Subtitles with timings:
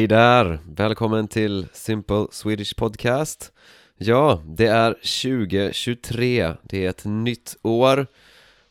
[0.00, 0.58] Hej där!
[0.66, 3.52] Välkommen till Simple Swedish Podcast.
[3.98, 8.06] Ja, det är 2023, det är ett nytt år.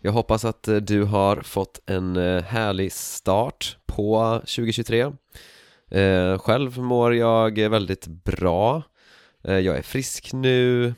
[0.01, 5.01] Jag hoppas att eh, du har fått en eh, härlig start på 2023
[5.91, 8.83] eh, Själv mår jag väldigt bra.
[9.41, 10.93] Jag är frisk nu.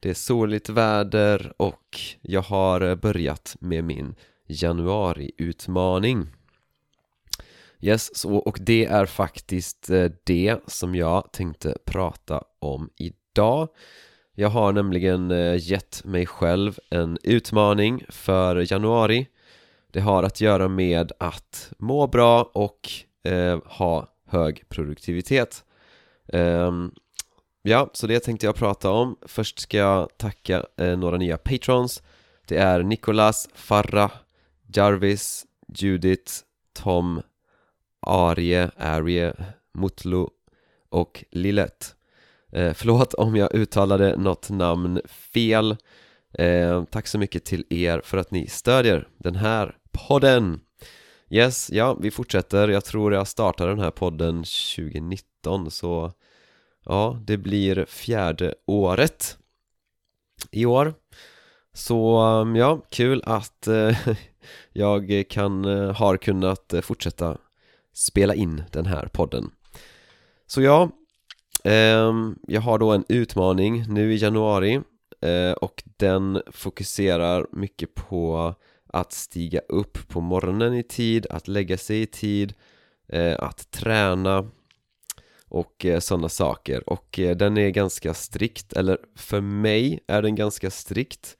[0.00, 4.14] Det är soligt väder och jag har börjat med min
[4.46, 6.28] januariutmaning.
[7.80, 13.68] Yes, så, och det är faktiskt eh, det som jag tänkte prata om idag.
[14.34, 19.28] Jag har nämligen eh, gett mig själv en utmaning för januari.
[19.92, 22.88] Det har att göra med att må bra och
[23.24, 25.64] eh, ha hög produktivitet.
[26.28, 26.70] Eh,
[27.62, 29.16] Ja, så det tänkte jag prata om.
[29.22, 32.02] Först ska jag tacka eh, några nya patrons.
[32.46, 34.10] Det är Nicolas, Farra,
[34.74, 36.32] Jarvis, Judith,
[36.72, 37.22] Tom,
[38.00, 39.32] Arie, Arie,
[39.74, 40.26] Mutlu
[40.88, 41.94] och Lillet
[42.52, 45.76] eh, Förlåt om jag uttalade något namn fel.
[46.38, 50.60] Eh, Tack så mycket till er för att ni stödjer den här podden.
[51.30, 52.68] Yes, ja, vi fortsätter.
[52.68, 56.12] Jag tror jag startade den här podden 2019 så
[56.84, 59.38] Ja, det blir fjärde året
[60.50, 60.94] i år.
[61.72, 63.98] Så mm, ja, kul att eh,
[64.72, 67.38] jag kan, eh, har kunnat eh, fortsätta
[68.00, 69.50] spela in den här podden.
[70.46, 70.90] Så ja,
[71.64, 72.12] eh,
[72.48, 74.80] jag har då en utmaning nu i januari
[75.20, 78.54] eh, och den fokuserar mycket på
[78.86, 82.54] att stiga upp på morgonen i tid, att lägga sig i tid,
[83.08, 84.50] eh, att träna
[85.48, 86.90] och eh, sådana saker.
[86.90, 91.36] Och eh, den är ganska strikt, eller för mig är den ganska strikt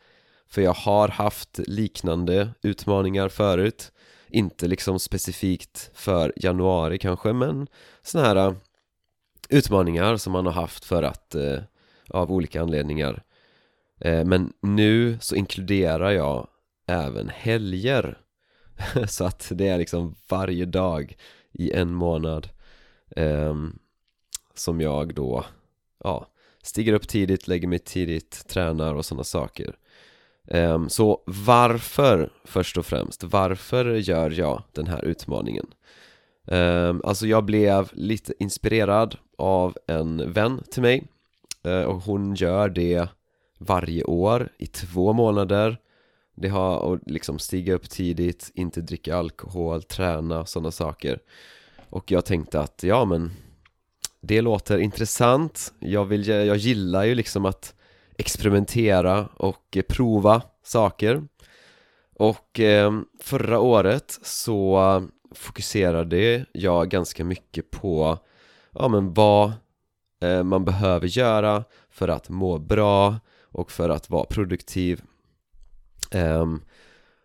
[0.50, 3.92] för jag har haft liknande utmaningar förut
[4.32, 7.66] inte liksom specifikt för januari kanske men
[8.02, 8.54] sådana här eh,
[9.48, 11.58] utmaningar som man har haft för att eh,
[12.08, 13.22] av olika anledningar.
[14.00, 16.48] Eh, men nu så inkluderar jag
[16.86, 18.18] även helger.
[19.08, 21.16] Så att det är liksom varje dag
[21.52, 22.48] i en månad
[23.16, 23.54] eh,
[24.54, 25.44] som jag då
[26.04, 26.26] ja,
[26.62, 29.76] stiger upp tidigt, lägger mig tidigt, tränar och sådana saker.
[30.48, 35.66] Ehm, så varför, först och främst, varför gör jag den här utmaningen?
[36.46, 41.06] Ehm, alltså jag blev lite inspirerad av en vän till mig
[41.64, 43.08] eh, och hon gör det
[43.58, 45.78] varje år i två månader.
[46.36, 51.18] Det har att liksom stiga upp tidigt, inte dricka alkohol, träna, sådana saker.
[51.90, 53.30] Och jag tänkte att ja men
[54.20, 55.72] det låter intressant.
[55.78, 57.74] Jag, vill, jag gillar ju liksom att
[58.20, 61.22] experimentera och eh, prova saker.
[62.14, 64.80] Och ehm, förra året så
[65.34, 68.18] fokuserade jag ganska mycket på
[68.72, 69.52] ja, men vad
[70.22, 75.02] eh, man behöver göra för att må bra och för att vara produktiv.
[76.10, 76.62] Ehm,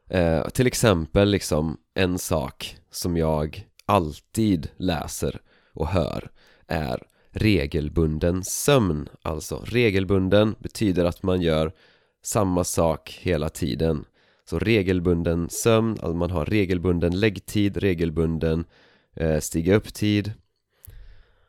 [0.10, 5.42] eh, till exempel liksom en sak som jag alltid läser
[5.74, 6.32] och hör
[6.68, 7.04] är
[7.36, 9.10] regelbunden sömn.
[9.22, 11.72] Alltså regelbunden betyder att man gör
[12.24, 14.06] samma sak hela tiden.
[14.50, 18.66] Så regelbunden sömn, alltså man har regelbunden läggtid, regelbunden
[19.16, 20.34] eh, stiga upp-tid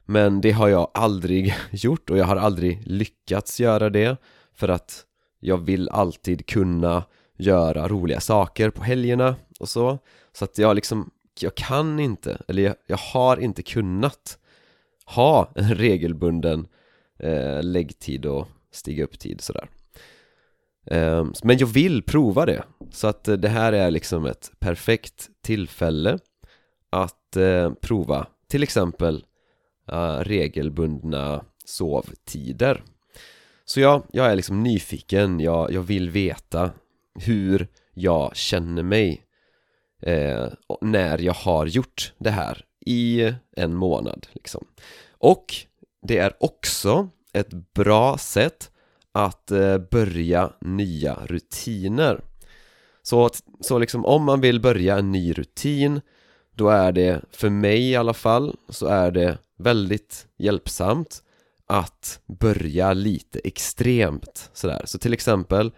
[0.04, 4.16] Men det har jag aldrig gjort och jag har aldrig lyckats göra det
[4.54, 5.04] För att
[5.40, 7.04] jag vill alltid kunna
[7.36, 9.98] göra roliga saker på helgerna och så.
[10.32, 11.10] Så att jag liksom,
[11.40, 14.38] jag kan inte, eller jag, jag har inte kunnat
[15.06, 16.66] ha en regelbunden
[17.18, 19.68] eh, läggtid och stiga upp-tid sådär.
[20.86, 22.64] Eh, Men jag vill prova det.
[22.90, 26.18] Så att eh, det här är liksom ett perfekt tillfälle
[26.90, 29.24] att eh, prova till exempel
[29.92, 32.82] eh, regelbundna sovtider.
[33.64, 36.70] Så ja, jag är liksom nyfiken, jag, jag vill veta
[37.14, 39.22] hur jag känner mig
[40.02, 40.46] eh,
[40.80, 44.66] när jag har gjort det här i en månad liksom.
[45.18, 45.54] Och
[46.02, 48.70] det är också ett bra sätt
[49.12, 52.20] att eh, börja nya rutiner.
[53.02, 53.30] Så,
[53.60, 56.00] så liksom om man vill börja en ny rutin
[56.54, 61.22] då är det, för mig i alla fall, så är det väldigt hjälpsamt
[61.66, 64.82] att börja lite extremt sådär.
[64.84, 65.72] Så till exempel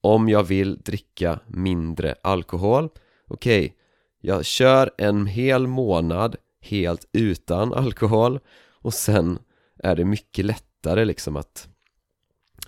[0.00, 2.88] om jag vill dricka mindre alkohol
[3.32, 3.72] Okej, okay,
[4.20, 8.40] jag kör en hel månad helt utan alkohol
[8.82, 9.38] och sen
[9.78, 11.68] är det mycket lättare liksom att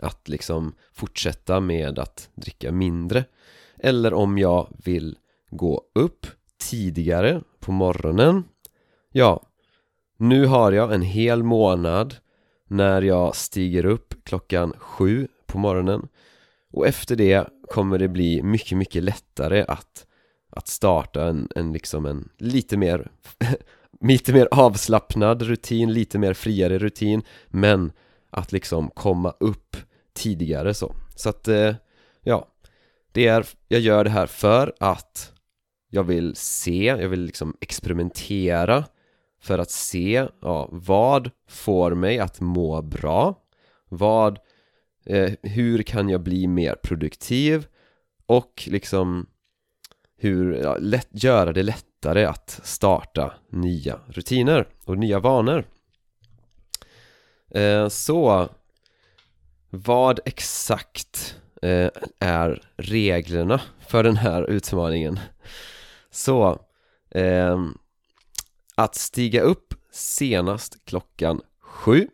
[0.00, 3.24] att liksom fortsätta med att dricka mindre.
[3.78, 5.18] Eller om jag vill
[5.50, 6.26] gå upp
[6.70, 8.44] tidigare på morgonen.
[9.12, 9.46] Ja,
[10.16, 12.14] Nu har jag en hel månad
[12.68, 16.08] när jag stiger upp klockan sju på morgonen.
[16.72, 20.06] Och efter det kommer det bli mycket, mycket lättare att,
[20.50, 23.10] att starta en, en liksom en lite mer
[24.02, 27.92] lite mer avslappnad rutin, lite mer friare rutin men
[28.30, 29.76] att liksom komma upp
[30.12, 31.74] tidigare så så att eh,
[32.22, 32.48] ja
[33.12, 35.32] det är, jag gör det här för att
[35.90, 38.84] jag vill se, jag vill liksom experimentera
[39.42, 43.42] för att se, ja, vad får mig att må bra?
[43.88, 44.38] Vad,
[45.06, 47.66] eh, hur kan jag bli mer produktiv?
[48.26, 49.26] Och liksom
[50.16, 51.62] hur, ja, lätt, göra det
[52.02, 55.64] lättare att starta nya rutiner och nya vanor
[57.50, 58.48] eh, Så
[59.70, 65.18] vad exakt eh, är reglerna för den här utmaningen?
[66.10, 66.58] Så
[67.10, 67.60] eh,
[68.74, 72.08] att stiga upp senast klockan sju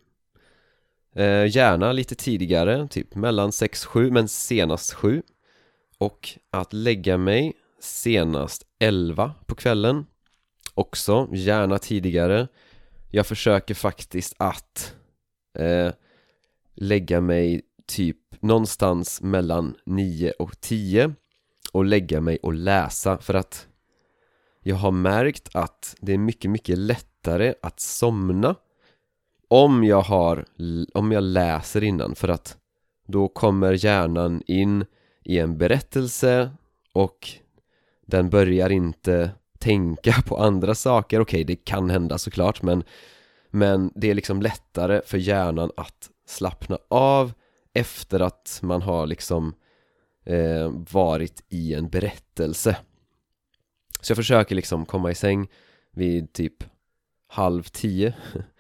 [1.49, 5.23] Gärna lite tidigare, typ mellan 6-7 men senast 7
[5.99, 10.07] Och att lägga mig senast 11 på kvällen.
[10.75, 12.49] Också gärna tidigare.
[13.11, 14.95] Jag försöker faktiskt att
[15.59, 15.93] eh,
[16.75, 21.15] lägga mig typ någonstans mellan 9 och 10
[21.73, 23.67] och lägga mig och läsa för att
[24.63, 28.55] jag har märkt att det är mycket, mycket lättare att somna
[29.49, 30.45] om jag har,
[30.95, 32.57] om jag läser innan för att
[33.07, 34.85] då kommer hjärnan in
[35.25, 36.51] i en berättelse
[36.93, 37.29] och
[38.09, 42.85] den börjar inte tänka på andra saker, okej okay, det kan hända såklart men
[43.51, 47.33] men det är liksom lättare för hjärnan att slappna av
[47.75, 49.55] efter att man har liksom
[50.25, 52.77] eh, varit i en berättelse
[54.01, 55.49] så jag försöker liksom komma i säng
[55.93, 56.65] vid typ
[57.27, 58.15] halv tio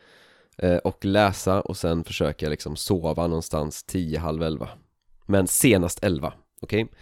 [0.58, 4.68] eh, och läsa och sen försöker jag liksom sova någonstans tio, halv elva
[5.26, 6.84] men senast elva, okej?
[6.84, 6.98] Okay?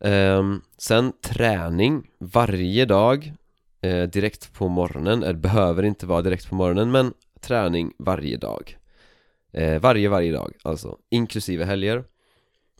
[0.00, 3.32] Um, sen träning varje dag
[3.80, 8.78] eh, direkt på morgonen, det behöver inte vara direkt på morgonen men träning varje dag.
[9.52, 12.04] Eh, Varje, varje dag, alltså inklusive helger.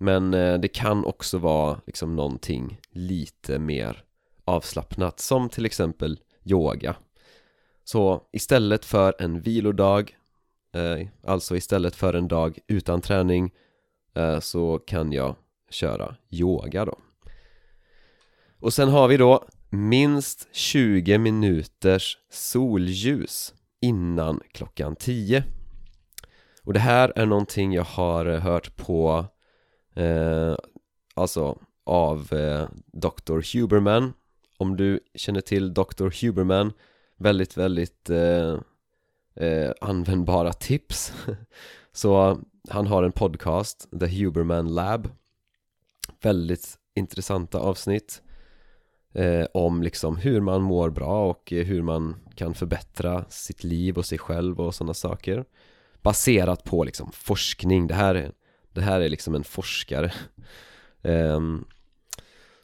[0.00, 4.02] Men eh, det kan också vara liksom någonting lite mer
[4.44, 6.96] avslappnat som till exempel yoga.
[7.84, 10.16] Så istället för en vilodag
[10.74, 13.50] eh, Alltså istället för en dag utan träning
[14.14, 15.36] eh, Så kan jag
[15.70, 16.98] köra yoga då.
[18.60, 25.44] Och sen har vi då minst 20 minuters solljus innan klockan 10
[26.62, 29.26] Och det här är någonting jag har eh, hört på
[29.94, 30.56] eh,
[31.14, 33.56] Alltså av eh, Dr.
[33.58, 34.12] Huberman
[34.56, 36.26] om du känner till Dr.
[36.26, 36.72] Huberman
[37.16, 38.58] Väldigt, väldigt eh,
[39.34, 41.12] eh, användbara tips
[41.92, 42.40] Så
[42.70, 45.08] han har en podcast, The Huberman Lab
[46.20, 48.22] Väldigt intressanta avsnitt
[49.14, 53.98] eh, Om liksom hur man mår bra och eh, hur man kan förbättra sitt liv
[53.98, 55.44] och sig själv och sådana saker.
[56.02, 58.32] Baserat på liksom forskning, det här är,
[58.72, 60.12] det här är liksom en forskare.
[61.02, 61.40] Eh,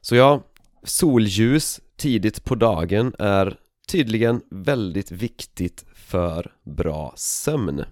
[0.00, 0.42] Så ja,
[0.82, 7.84] solljus tidigt på dagen är tydligen väldigt viktigt för bra sömn.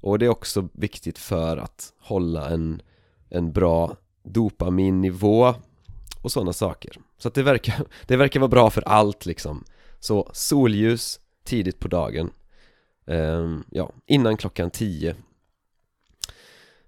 [0.00, 2.82] Och det är också viktigt för att hålla en,
[3.28, 5.54] en bra dopaminnivå
[6.22, 6.96] och sådana saker.
[7.18, 9.64] Så att det verkar, det verkar vara bra för allt liksom.
[10.00, 12.30] Så solljus tidigt på dagen.
[13.06, 15.14] Ehm, ja, innan klockan 10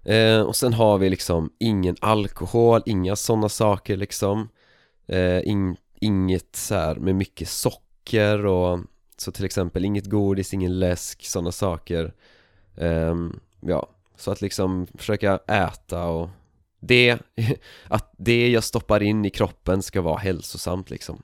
[0.03, 4.49] ehm, och sen har vi liksom ingen alkohol, inga sådana saker liksom.
[5.07, 8.79] Ehm, in, inget så här med mycket socker och
[9.17, 12.13] så till exempel inget godis, ingen läsk, sådana saker.
[12.77, 16.29] Ehm, ja, så att liksom försöka äta och
[16.87, 17.19] det,
[17.87, 21.23] att det jag stoppar in i kroppen ska vara hälsosamt liksom.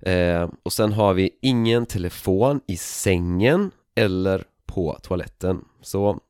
[0.00, 5.64] Eh, Och sen har vi ingen telefon i sängen eller på toaletten.
[5.82, 6.20] Så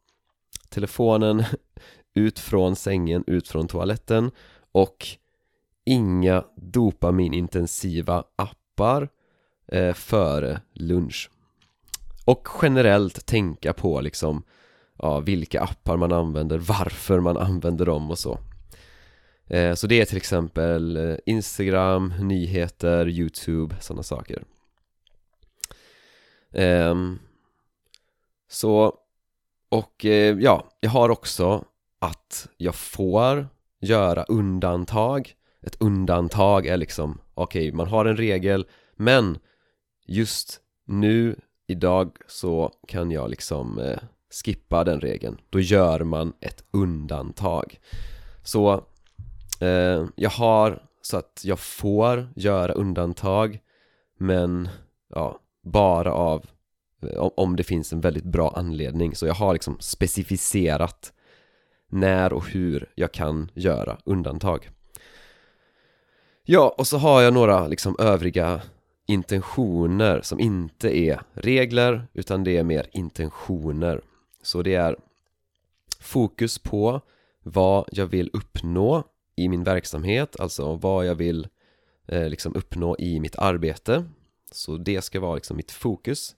[0.68, 1.44] telefonen
[2.14, 4.30] ut från sängen, ut från toaletten
[4.73, 5.06] och
[5.84, 9.08] inga dopaminintensiva appar
[9.68, 11.30] eh, före lunch.
[12.25, 14.42] Och generellt tänka på liksom
[14.98, 18.38] ja, vilka appar man använder, varför man använder dem och så.
[19.46, 24.42] Eh, så det är till exempel eh, Instagram, nyheter, Youtube, sådana saker.
[26.52, 27.18] Ehm,
[28.48, 28.98] så
[29.68, 31.64] och eh, ja, jag har också
[31.98, 33.48] att jag får
[33.80, 35.34] göra undantag.
[35.62, 39.38] Ett undantag är liksom okej, okay, man har en regel men
[40.06, 41.36] just nu,
[41.66, 43.98] idag, så kan jag liksom eh,
[44.34, 45.40] skippa den regeln.
[45.50, 47.80] Då gör man ett undantag.
[48.42, 48.84] Så
[49.60, 53.60] eh, jag har så att jag får göra undantag
[54.18, 54.68] Men
[55.14, 56.46] ja, bara av
[57.02, 59.14] eh, om det finns en väldigt bra anledning.
[59.14, 61.12] Så jag har liksom specificerat
[61.88, 64.70] när och hur jag kan göra undantag.
[66.44, 68.60] Ja, och så har jag några liksom övriga
[69.06, 74.00] intentioner som inte är regler utan det är mer intentioner.
[74.44, 74.96] Så det är
[76.00, 77.00] fokus på
[77.42, 79.02] vad jag vill uppnå
[79.36, 81.48] i min verksamhet, alltså vad jag vill
[82.06, 84.04] eh, liksom uppnå i mitt arbete.
[84.52, 86.36] Så det ska vara liksom mitt fokus.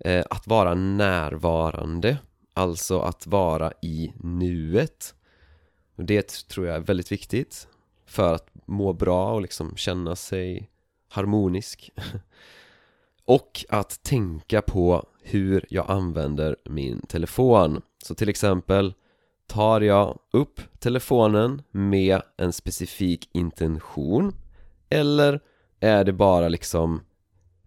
[0.00, 2.18] Eh, Att vara närvarande,
[2.54, 5.14] alltså att vara i nuet.
[5.96, 7.68] Och Det tror jag är väldigt viktigt
[8.06, 10.70] för att må bra och liksom känna sig
[11.08, 11.90] harmonisk.
[13.28, 17.82] och att tänka på hur jag använder min telefon.
[18.04, 18.94] Så till exempel
[19.46, 24.34] tar jag upp telefonen med en specifik intention
[24.88, 25.40] eller
[25.80, 27.00] är det bara liksom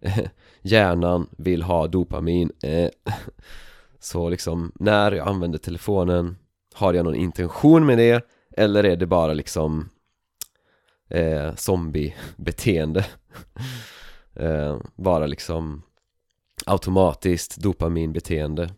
[0.62, 2.52] hjärnan vill ha dopamin?
[2.62, 2.90] Eh,
[3.98, 6.36] så liksom när jag använder telefonen
[6.74, 8.26] har jag någon intention med det
[8.56, 9.88] eller är det bara liksom
[11.08, 13.06] eh, zombiebeteende?
[14.34, 15.82] eh, vara liksom
[16.66, 18.70] automatiskt dopaminbeteende.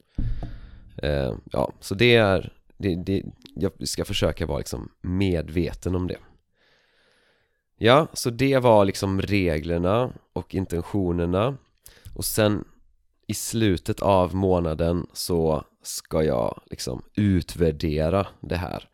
[1.03, 3.23] Eh, Ja, så det är det, det,
[3.55, 6.19] Jag ska försöka vara liksom medveten om det.
[7.77, 11.57] Ja, så det var liksom reglerna och intentionerna.
[12.15, 12.65] Och sen
[13.27, 18.89] i slutet av månaden så ska jag liksom utvärdera det här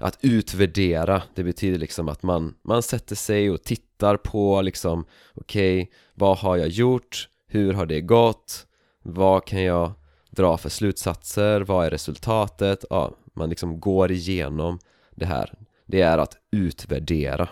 [0.00, 5.04] att utvärdera, det betyder liksom att man, man sätter sig och tittar på liksom
[5.34, 7.28] Okej, okay, vad har jag gjort?
[7.46, 8.66] Hur har det gått?
[9.02, 9.92] Vad kan jag
[10.30, 11.60] dra för slutsatser?
[11.60, 12.84] Vad är resultatet?
[12.90, 14.78] Ja, man liksom går igenom
[15.10, 15.54] det här
[15.86, 17.48] Det är att utvärdera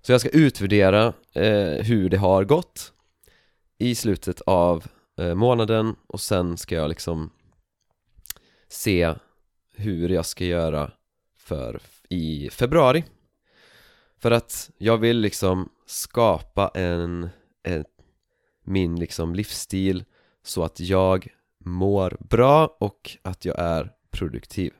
[0.00, 2.92] Så jag ska utvärdera eh, hur det har gått
[3.78, 4.86] I slutet av
[5.18, 7.30] eh, månaden och sen ska jag liksom
[8.68, 9.14] se
[9.74, 10.90] hur jag ska göra
[11.48, 13.04] för i februari.
[14.18, 17.28] För att jag vill liksom skapa en,
[17.62, 17.84] en
[18.64, 20.04] min liksom livsstil
[20.42, 21.28] så att jag
[21.58, 24.72] mår bra och att jag är produktiv.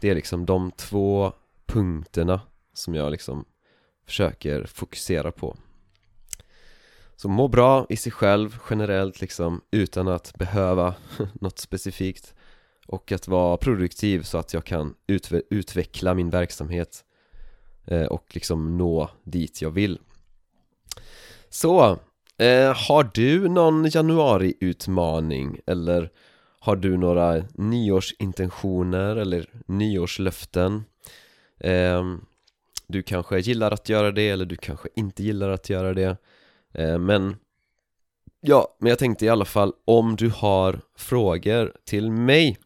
[0.00, 1.32] Det är liksom de två
[1.66, 2.40] punkterna
[2.72, 3.44] som jag liksom
[4.06, 5.56] försöker fokusera på.
[7.16, 10.94] Så må bra i sig själv generellt liksom utan att behöva
[11.32, 12.34] något specifikt
[12.86, 17.04] och att vara produktiv så att jag kan utve utveckla min verksamhet
[17.84, 19.98] eh, och liksom nå dit jag vill
[21.48, 21.98] Så,
[22.38, 26.10] eh, har du någon januariutmaning eller
[26.60, 30.84] har du några nyårsintentioner eller nyårslöften?
[31.60, 32.04] Eh,
[32.86, 36.16] du kanske gillar att göra det eller du kanske inte gillar att göra det
[36.74, 37.36] eh, Men
[38.40, 42.58] Ja, men jag tänkte i alla fall om du har frågor till mig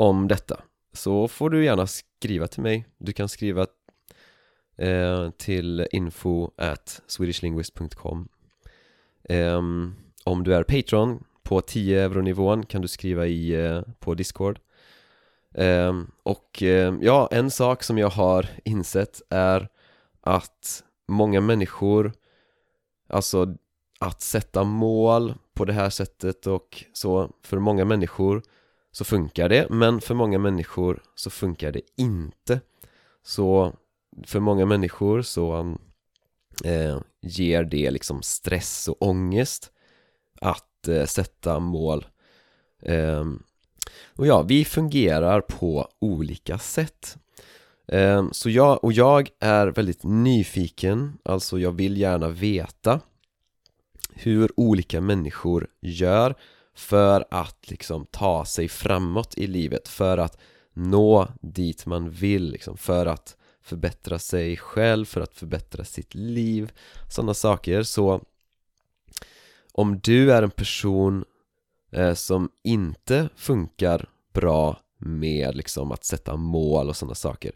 [0.00, 0.60] om detta
[0.92, 2.86] så får du gärna skriva till mig.
[2.98, 3.66] Du kan skriva
[4.76, 8.28] eh, till info at swedishlinguist.com
[9.24, 9.62] eh,
[10.24, 14.60] Om du är Patreon på 10 euro nivån kan du skriva i, eh, på Discord.
[15.54, 19.68] Eh, Och eh, ja, en sak som jag har insett är
[20.20, 22.12] att många människor
[23.08, 23.54] Alltså
[24.00, 28.42] att sätta mål på det här sättet och så för många människor
[28.92, 32.60] så funkar det men för många människor så funkar det inte.
[33.22, 33.72] Så
[34.26, 35.76] för många människor så
[36.64, 39.72] eh, ger det liksom stress och ångest
[40.40, 42.06] att eh, sätta mål.
[42.82, 43.24] Eh,
[44.16, 47.16] och ja, vi fungerar på olika sätt.
[47.88, 53.00] Eh, så jag, och jag är väldigt nyfiken, alltså jag vill gärna veta
[54.14, 56.34] hur olika människor gör
[56.74, 60.38] för att liksom ta sig framåt i livet, för att
[60.72, 66.72] nå dit man vill, liksom, för att förbättra sig själv, för att förbättra sitt liv,
[67.08, 67.82] sådana saker.
[67.82, 68.20] Så
[69.72, 71.24] om du är en person
[71.92, 77.52] eh, som inte funkar bra med liksom att sätta mål och sådana saker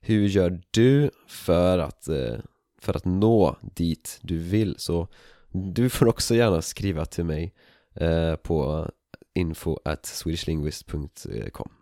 [0.00, 2.38] Hur gör du för att, eh,
[2.78, 4.74] för att nå dit du vill?
[4.78, 5.08] Så
[5.52, 7.54] du får också gärna skriva till mig
[7.94, 8.90] Eh, på
[9.34, 11.72] info at swedishlinguist.com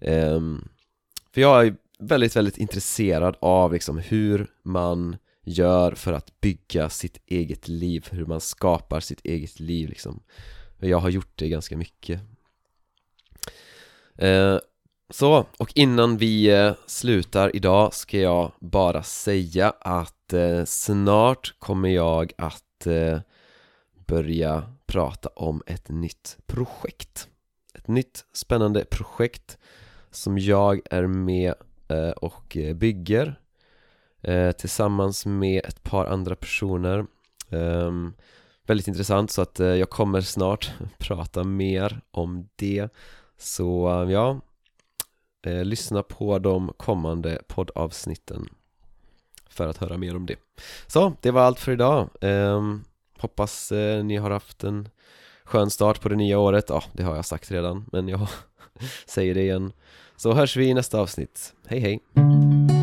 [0.00, 0.68] ehm,
[1.34, 7.18] För jag är väldigt, väldigt intresserad av liksom hur man gör för att bygga sitt
[7.26, 10.22] eget liv, hur man skapar sitt eget liv liksom.
[10.78, 12.20] Jag har gjort det ganska mycket.
[14.18, 14.58] Eh,
[15.10, 21.88] Så, och innan vi eh, slutar idag ska jag bara säga att eh, snart kommer
[21.88, 23.20] jag att eh,
[24.06, 27.28] börja prata om ett nytt projekt.
[27.74, 29.58] Ett nytt spännande projekt
[30.10, 31.54] som jag är med
[31.88, 33.40] eh, och bygger
[34.22, 37.06] eh, tillsammans med ett par andra personer.
[37.50, 38.14] Ehm,
[38.66, 42.88] väldigt intressant så att eh, jag kommer snart prata mer om det.
[43.38, 44.40] Så ja,
[45.42, 48.48] lyssna på de kommande poddavsnitten
[49.48, 50.36] för att höra mer om det.
[50.86, 52.08] Så, det var allt för idag.
[52.20, 52.84] Um,
[53.18, 54.88] Hoppas eh, ni har haft en
[55.44, 56.64] skön start på det nya året.
[56.68, 58.28] Ja, det har jag sagt redan, men jag
[59.06, 59.72] säger det igen.
[60.16, 61.54] Så hörs vi i nästa avsnitt.
[61.66, 62.75] Hej hej!